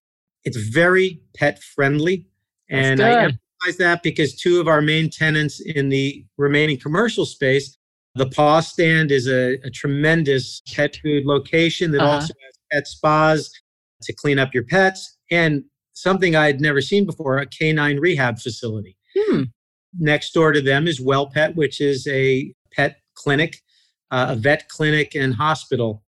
It's 0.44 0.58
very 0.58 1.22
pet 1.36 1.62
friendly, 1.62 2.28
and 2.70 3.00
I 3.02 3.24
emphasize 3.24 3.78
that 3.78 4.02
because 4.04 4.36
two 4.36 4.60
of 4.60 4.68
our 4.68 4.82
main 4.82 5.10
tenants 5.10 5.60
in 5.60 5.90
the 5.90 6.26
remaining 6.38 6.80
commercial 6.80 7.26
space, 7.26 7.78
the 8.16 8.26
Paw 8.26 8.62
Stand, 8.62 9.12
is 9.12 9.28
a, 9.28 9.60
a 9.64 9.70
tremendous 9.70 10.62
pet 10.74 10.98
food 11.04 11.26
location 11.26 11.92
that 11.92 12.02
uh-huh. 12.02 12.14
also 12.14 12.34
has 12.46 12.58
pet 12.72 12.88
spas 12.88 13.52
to 14.04 14.14
clean 14.14 14.40
up 14.40 14.54
your 14.54 14.64
pets, 14.64 15.18
and 15.30 15.64
something 15.94 16.36
I 16.36 16.48
had 16.48 16.60
never 16.60 16.82
seen 16.82 17.06
before 17.06 17.38
a 17.38 17.46
canine 17.46 17.98
rehab 17.98 18.40
facility. 18.40 18.98
Hmm. 19.16 19.44
Next 20.00 20.32
door 20.32 20.52
to 20.54 20.62
them 20.62 20.88
is 20.88 21.02
Well 21.02 21.28
Pet, 21.28 21.56
which 21.56 21.82
is 21.82 22.08
a 22.08 22.54
pet 22.72 22.98
clinic, 23.16 23.62
uh, 24.10 24.28
a 24.30 24.36
vet 24.36 24.70
clinic, 24.70 25.16
and 25.16 25.36
hospital. 25.36 26.04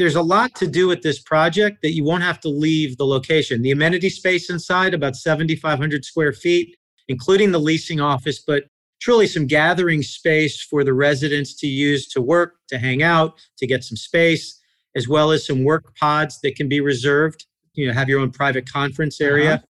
There's 0.00 0.14
a 0.14 0.22
lot 0.22 0.54
to 0.54 0.66
do 0.66 0.88
with 0.88 1.02
this 1.02 1.20
project 1.20 1.82
that 1.82 1.92
you 1.92 2.04
won't 2.04 2.22
have 2.22 2.40
to 2.40 2.48
leave 2.48 2.96
the 2.96 3.04
location. 3.04 3.60
The 3.60 3.70
amenity 3.70 4.08
space 4.08 4.48
inside, 4.48 4.94
about 4.94 5.14
7,500 5.14 6.06
square 6.06 6.32
feet, 6.32 6.74
including 7.08 7.52
the 7.52 7.60
leasing 7.60 8.00
office, 8.00 8.38
but 8.38 8.64
truly 9.02 9.26
some 9.26 9.46
gathering 9.46 10.02
space 10.02 10.62
for 10.62 10.84
the 10.84 10.94
residents 10.94 11.54
to 11.56 11.66
use 11.66 12.08
to 12.08 12.22
work, 12.22 12.54
to 12.68 12.78
hang 12.78 13.02
out, 13.02 13.38
to 13.58 13.66
get 13.66 13.84
some 13.84 13.98
space 13.98 14.58
as 14.96 15.06
well 15.06 15.32
as 15.32 15.46
some 15.46 15.64
work 15.64 15.94
pods 15.96 16.40
that 16.40 16.56
can 16.56 16.66
be 16.66 16.80
reserved. 16.80 17.44
You 17.74 17.86
know, 17.86 17.92
have 17.92 18.08
your 18.08 18.20
own 18.20 18.30
private 18.30 18.66
conference 18.66 19.20
area. 19.20 19.56
Uh-huh. 19.56 19.64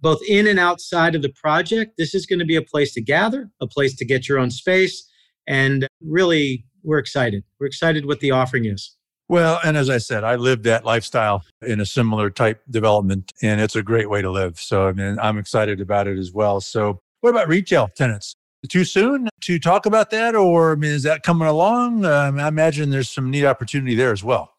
Both 0.00 0.20
in 0.28 0.48
and 0.48 0.58
outside 0.58 1.14
of 1.14 1.22
the 1.22 1.32
project, 1.40 1.92
this 1.96 2.12
is 2.12 2.26
going 2.26 2.40
to 2.40 2.44
be 2.44 2.56
a 2.56 2.62
place 2.62 2.92
to 2.94 3.00
gather, 3.00 3.50
a 3.60 3.68
place 3.68 3.94
to 3.98 4.04
get 4.04 4.28
your 4.28 4.40
own 4.40 4.50
space. 4.50 5.08
And 5.46 5.86
really, 6.00 6.64
we're 6.82 6.98
excited. 6.98 7.44
We're 7.60 7.68
excited 7.68 8.04
what 8.04 8.18
the 8.18 8.32
offering 8.32 8.64
is. 8.64 8.95
Well, 9.28 9.58
and 9.64 9.76
as 9.76 9.90
I 9.90 9.98
said, 9.98 10.22
I 10.22 10.36
lived 10.36 10.64
that 10.64 10.84
lifestyle 10.84 11.42
in 11.62 11.80
a 11.80 11.86
similar 11.86 12.30
type 12.30 12.62
development, 12.70 13.32
and 13.42 13.60
it's 13.60 13.74
a 13.74 13.82
great 13.82 14.08
way 14.08 14.22
to 14.22 14.30
live. 14.30 14.60
So, 14.60 14.86
I 14.86 14.92
mean, 14.92 15.18
I'm 15.20 15.36
excited 15.36 15.80
about 15.80 16.06
it 16.06 16.18
as 16.18 16.32
well. 16.32 16.60
So, 16.60 17.00
what 17.22 17.30
about 17.30 17.48
retail 17.48 17.88
tenants? 17.96 18.36
Too 18.68 18.84
soon 18.84 19.28
to 19.42 19.58
talk 19.58 19.86
about 19.86 20.10
that, 20.10 20.34
or 20.34 20.72
I 20.72 20.74
mean, 20.76 20.90
is 20.90 21.02
that 21.04 21.22
coming 21.22 21.46
along? 21.46 22.04
Um, 22.04 22.38
I 22.38 22.48
imagine 22.48 22.90
there's 22.90 23.10
some 23.10 23.30
neat 23.30 23.44
opportunity 23.44 23.94
there 23.94 24.12
as 24.12 24.24
well. 24.24 24.56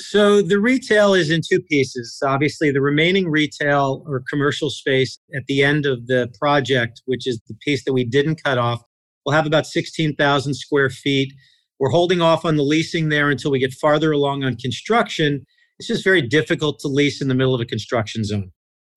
So 0.00 0.42
the 0.42 0.58
retail 0.58 1.14
is 1.14 1.30
in 1.30 1.40
two 1.48 1.60
pieces. 1.60 2.20
Obviously, 2.24 2.70
the 2.72 2.80
remaining 2.80 3.28
retail 3.28 4.02
or 4.06 4.24
commercial 4.28 4.68
space 4.68 5.18
at 5.36 5.46
the 5.46 5.62
end 5.62 5.86
of 5.86 6.06
the 6.06 6.32
project, 6.38 7.02
which 7.04 7.28
is 7.28 7.40
the 7.46 7.54
piece 7.54 7.84
that 7.84 7.92
we 7.92 8.04
didn't 8.04 8.42
cut 8.42 8.58
off, 8.58 8.82
will 9.24 9.32
have 9.32 9.46
about 9.46 9.66
16,000 9.66 10.54
square 10.54 10.90
feet. 10.90 11.32
We're 11.80 11.90
holding 11.90 12.20
off 12.20 12.44
on 12.44 12.56
the 12.56 12.62
leasing 12.62 13.08
there 13.08 13.30
until 13.30 13.50
we 13.50 13.58
get 13.58 13.72
farther 13.72 14.12
along 14.12 14.44
on 14.44 14.56
construction. 14.56 15.44
It's 15.78 15.88
just 15.88 16.04
very 16.04 16.22
difficult 16.22 16.78
to 16.80 16.88
lease 16.88 17.20
in 17.20 17.28
the 17.28 17.34
middle 17.34 17.54
of 17.54 17.60
a 17.60 17.66
construction 17.66 18.24
zone. 18.24 18.52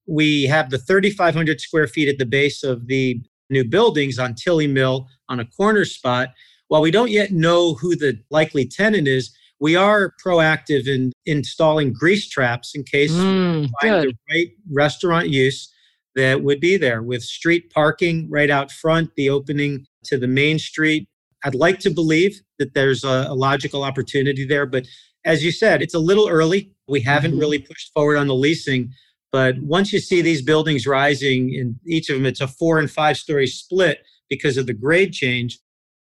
We 0.07 0.43
have 0.43 0.69
the 0.69 0.77
3,500 0.77 1.59
square 1.59 1.87
feet 1.87 2.07
at 2.07 2.17
the 2.17 2.25
base 2.25 2.63
of 2.63 2.87
the 2.87 3.21
new 3.49 3.63
buildings 3.63 4.19
on 4.19 4.35
Tilly 4.35 4.67
Mill 4.67 5.07
on 5.29 5.39
a 5.39 5.45
corner 5.45 5.85
spot. 5.85 6.29
While 6.67 6.81
we 6.81 6.91
don't 6.91 7.11
yet 7.11 7.31
know 7.31 7.73
who 7.75 7.95
the 7.95 8.19
likely 8.29 8.65
tenant 8.65 9.07
is, 9.07 9.35
we 9.59 9.75
are 9.75 10.13
proactive 10.23 10.87
in 10.87 11.11
installing 11.25 11.93
grease 11.93 12.29
traps 12.29 12.75
in 12.75 12.83
case 12.83 13.11
mm, 13.11 13.61
we 13.61 13.69
find 13.81 14.03
good. 14.03 14.09
the 14.09 14.35
right 14.35 14.47
restaurant 14.71 15.29
use 15.29 15.71
that 16.15 16.43
would 16.43 16.59
be 16.59 16.77
there 16.77 17.01
with 17.01 17.23
street 17.23 17.71
parking 17.71 18.29
right 18.29 18.49
out 18.49 18.71
front, 18.71 19.11
the 19.15 19.29
opening 19.29 19.85
to 20.05 20.17
the 20.17 20.27
main 20.27 20.59
street. 20.59 21.07
I'd 21.43 21.55
like 21.55 21.79
to 21.79 21.89
believe 21.89 22.41
that 22.59 22.73
there's 22.73 23.03
a, 23.03 23.27
a 23.29 23.35
logical 23.35 23.83
opportunity 23.83 24.45
there, 24.45 24.65
but 24.65 24.85
as 25.25 25.43
you 25.43 25.51
said, 25.51 25.81
it's 25.81 25.93
a 25.93 25.99
little 25.99 26.27
early. 26.27 26.71
We 26.87 27.01
haven't 27.01 27.31
mm-hmm. 27.31 27.39
really 27.39 27.59
pushed 27.59 27.91
forward 27.93 28.17
on 28.17 28.27
the 28.27 28.35
leasing, 28.35 28.91
but 29.31 29.59
once 29.59 29.91
you 29.91 29.99
see 29.99 30.21
these 30.21 30.41
buildings 30.41 30.87
rising 30.87 31.53
in 31.53 31.79
each 31.85 32.09
of 32.09 32.15
them, 32.15 32.25
it's 32.25 32.41
a 32.41 32.47
four 32.47 32.79
and 32.79 32.89
five 32.89 33.17
story 33.17 33.47
split 33.47 33.99
because 34.29 34.57
of 34.57 34.67
the 34.67 34.73
grade 34.73 35.13
change. 35.13 35.59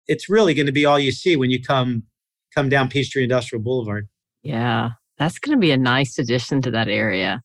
It's 0.07 0.29
really 0.29 0.53
going 0.53 0.67
to 0.67 0.71
be 0.71 0.85
all 0.85 0.99
you 0.99 1.11
see 1.11 1.35
when 1.35 1.49
you 1.49 1.61
come 1.61 2.03
come 2.53 2.69
down 2.69 2.87
Peachtree 2.87 3.23
Industrial 3.23 3.61
Boulevard. 3.61 4.07
Yeah, 4.43 4.91
that's 5.17 5.39
going 5.39 5.57
to 5.57 5.59
be 5.59 5.71
a 5.71 5.77
nice 5.77 6.19
addition 6.19 6.61
to 6.61 6.71
that 6.71 6.87
area. 6.87 7.41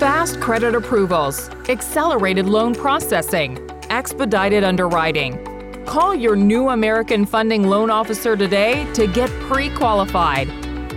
Fast 0.00 0.40
credit 0.40 0.74
approvals, 0.74 1.50
accelerated 1.68 2.46
loan 2.46 2.74
processing, 2.74 3.58
expedited 3.90 4.64
underwriting. 4.64 5.38
Call 5.84 6.14
your 6.14 6.36
new 6.36 6.70
American 6.70 7.26
Funding 7.26 7.64
loan 7.64 7.90
officer 7.90 8.36
today 8.36 8.90
to 8.94 9.06
get 9.06 9.28
pre 9.48 9.68
qualified. 9.70 10.48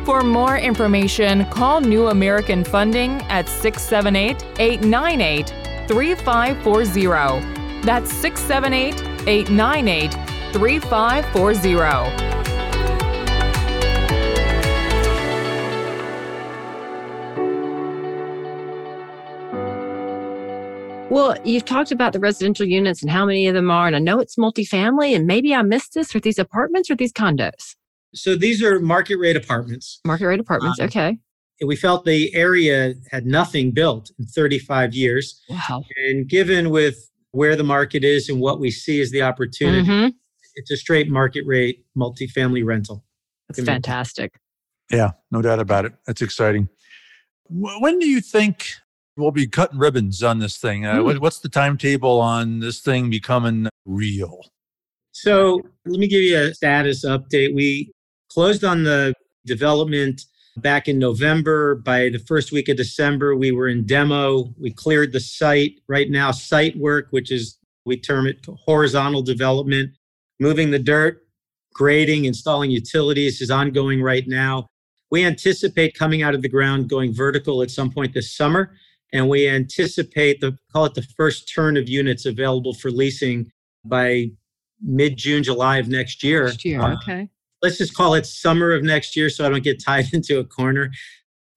For 0.06 0.22
more 0.22 0.58
information, 0.58 1.46
call 1.46 1.82
New 1.82 2.08
American 2.08 2.64
Funding 2.64 3.22
at 3.24 3.48
678 3.48 4.44
898 4.60 5.48
3540. 5.88 7.82
That's 7.82 8.12
678 8.12 9.28
898 9.28 10.14
3540. 10.54 12.33
Well, 21.14 21.38
you've 21.46 21.66
talked 21.66 21.92
about 21.92 22.14
the 22.14 22.20
residential 22.20 22.66
units 22.66 23.02
and 23.02 23.12
how 23.12 23.26
many 23.26 23.48
of 23.48 23.54
them 23.54 23.70
are, 23.70 23.86
and 23.88 23.96
I 23.96 24.00
know 24.00 24.20
it's 24.20 24.36
multifamily, 24.36 25.16
and 25.16 25.28
maybe 25.28 25.54
I 25.54 25.62
missed 25.62 25.94
this. 25.94 26.16
Are 26.16 26.20
these 26.20 26.40
apartments 26.40 26.90
or 26.90 26.96
these 26.96 27.14
condos? 27.14 27.76
So 28.16 28.36
these 28.36 28.64
are 28.64 28.80
market 28.80 29.18
rate 29.18 29.36
apartments. 29.36 30.00
Market 30.06 30.28
rate 30.28 30.40
apartments, 30.40 30.80
um, 30.80 30.86
okay. 30.88 31.18
We 31.64 31.76
felt 31.76 32.06
the 32.06 32.34
area 32.34 32.96
had 33.12 33.26
nothing 33.26 33.72
built 33.72 34.12
in 34.18 34.26
35 34.26 34.94
years. 34.94 35.40
Wow. 35.50 35.84
And 36.08 36.28
given 36.28 36.72
with 36.72 37.10
where 37.32 37.56
the 37.56 37.64
market 37.64 38.04
is 38.04 38.28
and 38.28 38.42
what 38.42 38.60
we 38.60 38.72
see 38.72 39.00
as 39.00 39.12
the 39.12 39.22
opportunity, 39.22 39.88
mm-hmm 39.88 40.08
it's 40.56 40.72
a 40.72 40.78
straight 40.78 41.10
market 41.10 41.46
rate 41.46 41.86
multifamily 41.98 42.66
rental. 42.66 43.04
That's 43.50 43.64
fantastic. 43.64 44.40
Yeah, 44.92 45.12
no 45.32 45.42
doubt 45.42 45.60
about 45.60 45.86
it. 45.86 45.94
That's 46.06 46.22
exciting. 46.22 46.70
When 47.50 48.00
do 48.00 48.08
you 48.08 48.22
think 48.22 48.68
we'll 49.18 49.32
be 49.32 49.48
cutting 49.48 49.80
ribbons 49.80 50.24
on 50.24 50.40
this 50.40 50.58
thing? 50.58 50.86
Uh, 50.86 51.02
hmm. 51.02 51.18
What's 51.18 51.40
the 51.40 51.50
timetable 51.50 52.20
on 52.20 52.60
this 52.60 52.80
thing 52.80 53.10
becoming 53.10 53.70
real? 53.86 54.42
So 55.12 55.62
let 55.86 56.00
me 56.00 56.08
give 56.08 56.22
you 56.22 56.40
a 56.40 56.54
status 56.54 57.06
update. 57.06 57.54
We 57.54 57.92
closed 58.30 58.64
on 58.64 58.84
the 58.84 59.14
development 59.46 60.22
back 60.58 60.88
in 60.88 60.98
November. 60.98 61.76
By 61.76 62.10
the 62.10 62.20
first 62.20 62.52
week 62.52 62.70
of 62.70 62.78
December, 62.78 63.36
we 63.36 63.52
were 63.52 63.68
in 63.68 63.86
demo. 63.86 64.54
We 64.60 64.72
cleared 64.72 65.12
the 65.14 65.20
site. 65.20 65.80
Right 65.88 66.10
now, 66.10 66.32
site 66.32 66.78
work, 66.78 67.08
which 67.12 67.32
is 67.32 67.58
we 67.86 67.98
term 67.98 68.28
it 68.28 68.46
horizontal 68.66 69.22
development, 69.22 69.92
Moving 70.40 70.72
the 70.72 70.80
dirt, 70.80 71.26
grading, 71.74 72.26
installing 72.26 72.72
utilities 72.72 73.40
is 73.40 73.52
ongoing 73.52 74.02
right 74.02 74.28
now. 74.28 74.68
We 75.12 75.24
anticipate 75.24 75.98
coming 75.98 76.24
out 76.24 76.34
of 76.34 76.42
the 76.42 76.50
ground 76.50 76.90
going 76.90 77.14
vertical 77.14 77.62
at 77.62 77.72
some 77.72 77.92
point 77.92 78.14
this 78.14 78.36
summer. 78.36 78.76
And 79.14 79.30
we 79.30 79.48
anticipate 79.48 80.42
the 80.42 80.58
call 80.74 80.86
it 80.86 80.96
the 80.96 81.04
first 81.16 81.50
turn 81.54 81.78
of 81.78 81.88
units 81.88 82.26
available 82.26 82.74
for 82.74 82.92
leasing 82.92 83.52
by 83.86 84.32
mid 84.82 85.18
June, 85.18 85.44
July 85.44 85.78
of 85.78 85.88
next 85.88 86.24
year. 86.24 86.46
Next 86.48 86.66
year, 86.66 86.82
uh, 86.82 86.96
okay. 86.96 87.30
Let's 87.62 87.78
just 87.78 87.96
call 87.96 88.16
it 88.16 88.26
summer 88.26 88.74
of 88.74 88.84
next 88.84 89.16
year 89.16 89.30
so 89.30 89.46
I 89.46 89.50
don't 89.50 89.64
get 89.64 89.82
tied 89.86 90.12
into 90.14 90.40
a 90.40 90.44
corner. 90.44 90.92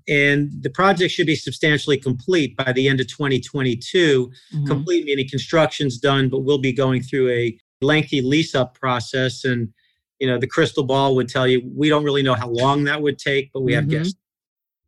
And 0.08 0.50
the 0.60 0.70
project 0.70 1.12
should 1.12 1.26
be 1.26 1.34
substantially 1.34 1.96
complete 1.96 2.56
by 2.56 2.70
the 2.70 2.88
end 2.88 3.00
of 3.00 3.08
2022. 3.08 4.30
Mm-hmm. 4.54 4.66
Complete 4.66 5.04
meaning 5.04 5.28
construction's 5.28 5.98
done, 5.98 6.28
but 6.28 6.40
we'll 6.40 6.58
be 6.58 6.72
going 6.72 7.02
through 7.02 7.30
a 7.30 7.58
lengthy 7.80 8.20
lease 8.20 8.54
up 8.54 8.78
process 8.78 9.44
and 9.44 9.68
you 10.18 10.26
know 10.26 10.38
the 10.38 10.46
crystal 10.46 10.84
ball 10.84 11.14
would 11.14 11.28
tell 11.28 11.46
you 11.46 11.60
we 11.74 11.88
don't 11.88 12.04
really 12.04 12.22
know 12.22 12.34
how 12.34 12.48
long 12.48 12.84
that 12.84 13.02
would 13.02 13.18
take 13.18 13.50
but 13.52 13.60
we 13.60 13.72
have 13.72 13.84
mm-hmm. 13.84 14.02
guessed 14.02 14.16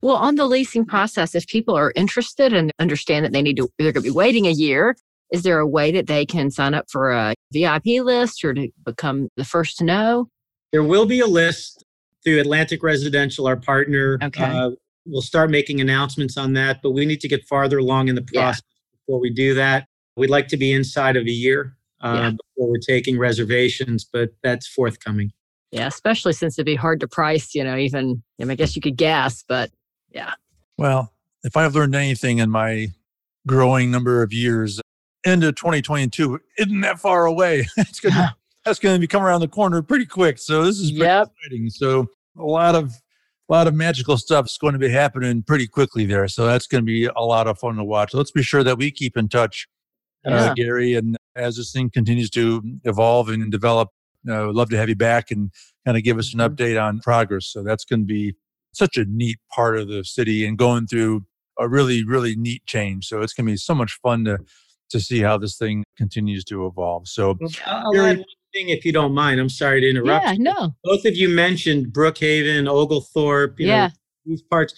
well 0.03 0.17
on 0.17 0.37
the 0.37 0.47
leasing 0.47 0.85
process 0.85 1.35
if 1.35 1.47
people 1.47 1.77
are 1.77 1.93
interested 1.97 2.53
and 2.53 2.71
understand 2.79 3.25
that 3.25 3.33
they 3.33 3.43
need 3.43 3.57
to 3.57 3.69
they're 3.79 3.93
going 3.93 4.05
to 4.05 4.11
be 4.11 4.15
waiting 4.15 4.47
a 4.47 4.51
year 4.51 4.97
is 5.33 5.43
there 5.43 5.59
a 5.59 5.67
way 5.67 5.93
that 5.93 6.07
they 6.07 6.25
can 6.25 6.51
sign 6.51 6.75
up 6.75 6.87
for 6.91 7.11
a 7.11 7.35
vip 7.53 7.85
list 7.87 8.45
or 8.45 8.55
to 8.55 8.69
become 8.85 9.29
the 9.37 9.45
first 9.45 9.77
to 9.79 9.85
know 9.85 10.29
there 10.73 10.83
will 10.83 11.07
be 11.07 11.21
a 11.21 11.27
list 11.27 11.85
through 12.25 12.41
atlantic 12.41 12.83
residential 12.83 13.47
our 13.47 13.57
partner 13.57 14.19
okay. 14.23 14.45
Uh, 14.45 14.71
We'll 15.09 15.23
start 15.23 15.51
making 15.51 15.81
announcements 15.81 16.37
on 16.37 16.53
that, 16.53 16.81
but 16.83 16.91
we 16.91 17.07
need 17.07 17.21
to 17.21 17.29
get 17.29 17.45
farther 17.47 17.79
along 17.79 18.09
in 18.09 18.15
the 18.15 18.23
process 18.23 18.63
yeah. 18.63 18.99
before 19.07 19.21
we 19.21 19.31
do 19.31 19.55
that. 19.55 19.87
We'd 20.17 20.31
like 20.31 20.49
to 20.49 20.59
be 20.59 20.73
inside 20.73 21.17
of 21.17 21.25
a 21.25 21.31
year 21.31 21.77
uh, 22.03 22.15
yeah. 22.15 22.31
before 22.31 22.71
we're 22.71 22.79
taking 22.79 23.19
reservations, 23.19 24.05
but 24.05 24.31
that's 24.43 24.67
forthcoming. 24.67 25.33
Yeah, 25.71 25.87
especially 25.87 26.35
since 26.35 26.59
it'd 26.59 26.67
be 26.67 26.75
hard 26.75 27.01
to 27.01 27.09
price, 27.09 27.55
you 27.55 27.65
know, 27.65 27.77
even, 27.77 28.23
I, 28.41 28.45
mean, 28.45 28.51
I 28.51 28.55
guess 28.55 28.77
you 28.77 28.83
could 28.83 28.97
guess, 28.97 29.45
but 29.49 29.71
yeah. 30.11 30.35
Well, 30.77 31.13
if 31.45 31.57
I've 31.57 31.75
learned 31.75 31.95
anything 31.95 32.39
in 32.39 32.51
my 32.51 32.89
growing 33.47 33.91
number 33.91 34.23
of 34.23 34.33
years, 34.33 34.81
into 35.25 35.53
2022 35.53 36.41
isn't 36.59 36.81
that 36.81 37.01
far 37.01 37.27
away. 37.27 37.67
it's 37.77 38.01
gonna, 38.01 38.37
that's 38.65 38.79
going 38.79 38.95
to 38.95 39.01
be 39.01 39.07
coming 39.07 39.27
around 39.27 39.41
the 39.41 39.49
corner 39.49 39.83
pretty 39.83 40.07
quick. 40.07 40.39
So 40.39 40.65
this 40.65 40.79
is 40.79 40.91
pretty 40.91 41.05
yep. 41.05 41.33
exciting. 41.43 41.71
So 41.71 42.09
a 42.39 42.45
lot 42.45 42.75
of 42.75 42.93
a 43.49 43.53
lot 43.53 43.67
of 43.67 43.75
magical 43.75 44.19
stuff 44.19 44.47
is 44.47 44.59
going 44.59 44.75
to 44.75 44.79
be 44.79 44.91
happening 44.91 45.43
pretty 45.43 45.67
quickly 45.67 46.05
there. 46.05 46.29
So 46.29 46.47
that's 46.47 46.67
going 46.67 46.83
to 46.83 46.87
be 46.87 47.07
a 47.07 47.21
lot 47.21 47.47
of 47.47 47.59
fun 47.59 47.77
to 47.77 47.85
watch. 47.85 48.13
Let's 48.13 48.31
be 48.31 48.43
sure 48.43 48.63
that 48.63 48.77
we 48.77 48.91
keep 48.91 49.17
in 49.17 49.29
touch, 49.29 49.67
uh, 50.27 50.31
yeah. 50.31 50.37
uh, 50.37 50.55
Gary. 50.55 50.95
And 50.95 51.17
as 51.35 51.57
this 51.57 51.73
thing 51.73 51.89
continues 51.89 52.29
to 52.31 52.63
evolve 52.85 53.31
and 53.31 53.51
develop, 53.51 53.89
uh, 54.31 54.45
would 54.47 54.55
love 54.55 54.69
to 54.69 54.77
have 54.77 54.91
you 54.91 54.97
back 54.97 55.31
and 55.31 55.51
kind 55.87 55.97
of 55.97 56.03
give 56.03 56.19
us 56.19 56.35
an 56.35 56.41
mm-hmm. 56.41 56.55
update 56.55 56.83
on 56.83 57.01
progress. 57.01 57.47
So 57.47 57.63
that's 57.63 57.87
going 57.87 58.01
to 58.01 58.07
be 58.07 58.35
such 58.73 58.97
a 58.97 59.05
neat 59.05 59.39
part 59.51 59.79
of 59.79 59.89
the 59.89 60.05
city 60.05 60.47
and 60.47 60.59
going 60.59 60.87
through 60.87 61.23
a 61.59 61.69
really, 61.69 62.05
really 62.05 62.37
neat 62.37 62.65
change. 62.67 63.07
So 63.07 63.23
it's 63.23 63.33
going 63.33 63.47
to 63.47 63.53
be 63.53 63.57
so 63.57 63.75
much 63.75 63.99
fun 64.03 64.25
to 64.25 64.39
to 64.91 65.01
see 65.01 65.21
how 65.21 65.37
this 65.37 65.57
thing 65.57 65.85
continues 65.97 66.45
to 66.45 66.67
evolve. 66.67 67.07
So, 67.07 67.37
I'll 67.67 67.93
Gary, 67.93 68.11
add 68.11 68.17
one 68.19 68.25
thing 68.55 68.69
if 68.71 68.85
you 68.85 68.93
don't 68.93 69.13
mind. 69.13 69.41
I'm 69.41 69.49
sorry 69.49 69.81
to 69.83 69.91
interrupt. 69.91 70.25
Yeah, 70.25 70.35
no. 70.39 70.75
Both 70.83 71.05
of 71.05 71.15
you 71.15 71.29
mentioned 71.29 71.89
Brookhaven, 71.89 72.67
Oglethorpe. 72.67 73.61
You 73.61 73.67
yeah. 73.67 73.87
Know, 73.87 73.93
these 74.25 74.43
parts. 74.43 74.75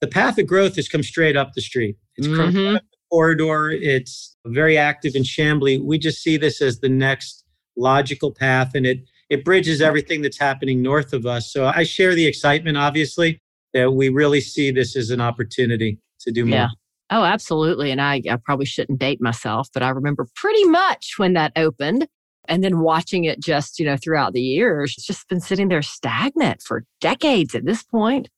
The 0.00 0.08
path 0.08 0.36
of 0.38 0.46
growth 0.46 0.76
has 0.76 0.88
come 0.88 1.02
straight 1.02 1.36
up 1.36 1.54
the 1.54 1.62
street. 1.62 1.96
It's 2.16 2.26
mm-hmm. 2.26 2.76
corridor. 3.10 3.70
It's 3.70 4.36
very 4.46 4.76
active 4.76 5.14
in 5.14 5.22
Chamblee. 5.22 5.82
We 5.82 5.98
just 5.98 6.22
see 6.22 6.36
this 6.36 6.60
as 6.60 6.80
the 6.80 6.90
next 6.90 7.44
logical 7.76 8.30
path, 8.32 8.74
and 8.74 8.84
it 8.84 8.98
it 9.30 9.44
bridges 9.44 9.80
everything 9.80 10.22
that's 10.22 10.38
happening 10.38 10.82
north 10.82 11.12
of 11.12 11.26
us. 11.26 11.52
So 11.52 11.66
I 11.66 11.84
share 11.84 12.14
the 12.14 12.26
excitement, 12.26 12.76
obviously, 12.76 13.40
that 13.72 13.92
we 13.92 14.08
really 14.08 14.40
see 14.40 14.70
this 14.70 14.96
as 14.96 15.10
an 15.10 15.20
opportunity 15.20 15.98
to 16.20 16.30
do 16.30 16.44
more. 16.44 16.58
Yeah. 16.58 16.68
Oh, 17.10 17.24
absolutely. 17.24 17.90
And 17.90 18.00
I, 18.00 18.22
I 18.30 18.36
probably 18.36 18.66
shouldn't 18.66 18.98
date 18.98 19.20
myself, 19.20 19.68
but 19.72 19.82
I 19.82 19.90
remember 19.90 20.26
pretty 20.34 20.64
much 20.64 21.14
when 21.16 21.34
that 21.34 21.52
opened 21.56 22.06
and 22.48 22.62
then 22.62 22.80
watching 22.80 23.24
it 23.24 23.40
just, 23.40 23.78
you 23.78 23.86
know, 23.86 23.96
throughout 23.96 24.32
the 24.32 24.40
years. 24.40 24.94
It's 24.96 25.06
just 25.06 25.28
been 25.28 25.40
sitting 25.40 25.68
there 25.68 25.82
stagnant 25.82 26.62
for 26.62 26.84
decades 27.00 27.54
at 27.54 27.64
this 27.64 27.82
point. 27.82 28.28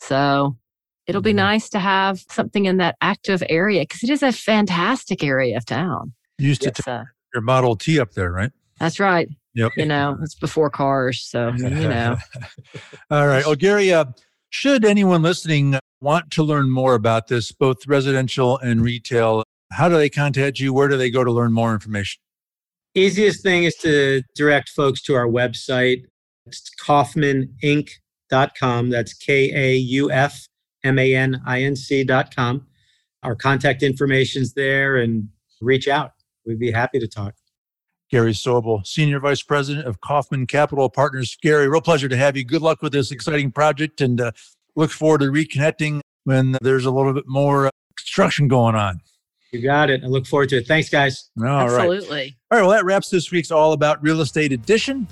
So 0.00 0.56
it'll 1.06 1.22
be 1.22 1.30
mm-hmm. 1.30 1.36
nice 1.38 1.68
to 1.70 1.78
have 1.78 2.24
something 2.30 2.66
in 2.66 2.76
that 2.78 2.96
active 3.00 3.42
area 3.48 3.82
because 3.82 4.02
it 4.02 4.10
is 4.10 4.22
a 4.22 4.32
fantastic 4.32 5.24
area 5.24 5.56
of 5.56 5.64
town. 5.64 6.12
You 6.38 6.48
used 6.48 6.62
to 6.62 6.70
take 6.70 6.86
uh, 6.86 7.04
your 7.34 7.42
Model 7.42 7.76
T 7.76 7.98
up 7.98 8.12
there, 8.12 8.30
right? 8.30 8.52
That's 8.78 9.00
right. 9.00 9.28
Yep. 9.58 9.72
You 9.76 9.84
know, 9.86 10.16
it's 10.22 10.36
before 10.36 10.70
cars. 10.70 11.20
So, 11.20 11.52
you 11.56 11.68
know. 11.68 12.16
All 13.10 13.26
right. 13.26 13.44
Well, 13.44 13.56
Gary, 13.56 13.92
uh, 13.92 14.04
should 14.50 14.84
anyone 14.84 15.20
listening 15.20 15.76
want 16.00 16.30
to 16.30 16.44
learn 16.44 16.70
more 16.70 16.94
about 16.94 17.26
this, 17.26 17.50
both 17.50 17.84
residential 17.88 18.58
and 18.58 18.82
retail, 18.82 19.42
how 19.72 19.88
do 19.88 19.96
they 19.96 20.08
contact 20.08 20.60
you? 20.60 20.72
Where 20.72 20.86
do 20.86 20.96
they 20.96 21.10
go 21.10 21.24
to 21.24 21.32
learn 21.32 21.52
more 21.52 21.72
information? 21.72 22.20
Easiest 22.94 23.42
thing 23.42 23.64
is 23.64 23.74
to 23.78 24.22
direct 24.36 24.68
folks 24.68 25.02
to 25.02 25.16
our 25.16 25.26
website. 25.26 26.04
It's 26.46 26.70
kaufmaninc.com. 26.80 28.90
That's 28.90 29.12
K 29.12 29.50
A 29.52 29.76
U 29.76 30.12
F 30.12 30.46
M 30.84 31.00
A 31.00 31.16
N 31.16 31.42
I 31.44 31.62
N 31.62 31.74
C.com. 31.74 32.64
Our 33.24 33.34
contact 33.34 33.82
information's 33.82 34.54
there 34.54 34.98
and 34.98 35.28
reach 35.60 35.88
out. 35.88 36.12
We'd 36.46 36.60
be 36.60 36.70
happy 36.70 37.00
to 37.00 37.08
talk. 37.08 37.34
Gary 38.10 38.32
Sobel, 38.32 38.86
Senior 38.86 39.20
Vice 39.20 39.42
President 39.42 39.86
of 39.86 40.00
Kaufman 40.00 40.46
Capital 40.46 40.88
Partners. 40.88 41.36
Gary, 41.42 41.68
real 41.68 41.80
pleasure 41.80 42.08
to 42.08 42.16
have 42.16 42.36
you. 42.36 42.44
Good 42.44 42.62
luck 42.62 42.82
with 42.82 42.92
this 42.92 43.10
exciting 43.10 43.52
project 43.52 44.00
and 44.00 44.20
uh, 44.20 44.32
look 44.76 44.90
forward 44.90 45.20
to 45.20 45.26
reconnecting 45.26 46.00
when 46.24 46.56
there's 46.62 46.86
a 46.86 46.90
little 46.90 47.12
bit 47.12 47.26
more 47.26 47.66
uh, 47.66 47.70
construction 47.96 48.48
going 48.48 48.74
on. 48.74 49.00
You 49.52 49.62
got 49.62 49.88
it. 49.90 50.04
I 50.04 50.06
look 50.06 50.26
forward 50.26 50.50
to 50.50 50.56
it. 50.58 50.66
Thanks, 50.66 50.88
guys. 50.90 51.30
All 51.38 51.46
Absolutely. 51.46 52.08
Right. 52.08 52.34
All 52.50 52.58
right. 52.58 52.62
Well, 52.66 52.70
that 52.70 52.84
wraps 52.84 53.08
this 53.08 53.30
week's 53.30 53.50
All 53.50 53.72
About 53.72 54.02
Real 54.02 54.20
Estate 54.20 54.52
edition. 54.52 55.06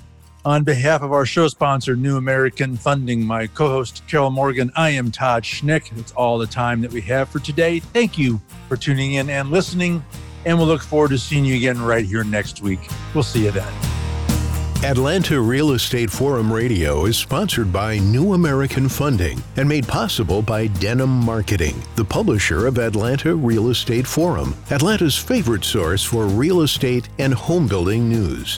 On 0.45 0.63
behalf 0.63 1.01
of 1.01 1.11
our 1.11 1.25
show 1.25 1.47
sponsor, 1.49 1.95
New 1.95 2.17
American 2.17 2.77
Funding, 2.77 3.25
my 3.25 3.47
co 3.47 3.67
host, 3.67 4.03
Carol 4.07 4.29
Morgan, 4.29 4.71
I 4.75 4.91
am 4.91 5.11
Todd 5.11 5.43
Schnick. 5.43 5.97
It's 5.97 6.13
all 6.13 6.37
the 6.37 6.47
time 6.47 6.81
that 6.81 6.91
we 6.93 7.01
have 7.01 7.29
for 7.29 7.39
today. 7.39 7.79
Thank 7.79 8.17
you 8.17 8.39
for 8.69 8.77
tuning 8.77 9.13
in 9.13 9.29
and 9.29 9.51
listening. 9.51 10.05
And 10.47 10.57
we'll 10.57 10.67
look 10.67 10.81
forward 10.81 11.09
to 11.09 11.17
seeing 11.17 11.43
you 11.43 11.57
again 11.57 11.79
right 11.81 12.05
here 12.05 12.23
next 12.23 12.61
week. 12.61 12.79
We'll 13.13 13.23
see 13.23 13.45
you 13.45 13.51
then. 13.51 13.71
Atlanta 14.83 15.41
Real 15.41 15.73
Estate 15.73 16.09
Forum 16.09 16.53
Radio 16.53 17.05
is 17.05 17.17
sponsored 17.17 17.73
by 17.73 17.97
New 17.97 18.33
American 18.33 18.87
Funding 18.87 19.43
and 19.57 19.67
made 19.67 19.85
possible 19.87 20.41
by 20.41 20.67
Denim 20.67 21.09
Marketing, 21.09 21.75
the 21.95 22.05
publisher 22.05 22.65
of 22.65 22.77
Atlanta 22.77 23.35
Real 23.35 23.69
Estate 23.69 24.07
Forum, 24.07 24.55
Atlanta's 24.71 25.17
favorite 25.17 25.65
source 25.65 26.03
for 26.03 26.27
real 26.27 26.61
estate 26.61 27.09
and 27.19 27.33
home 27.33 27.67
building 27.67 28.07
news. 28.07 28.57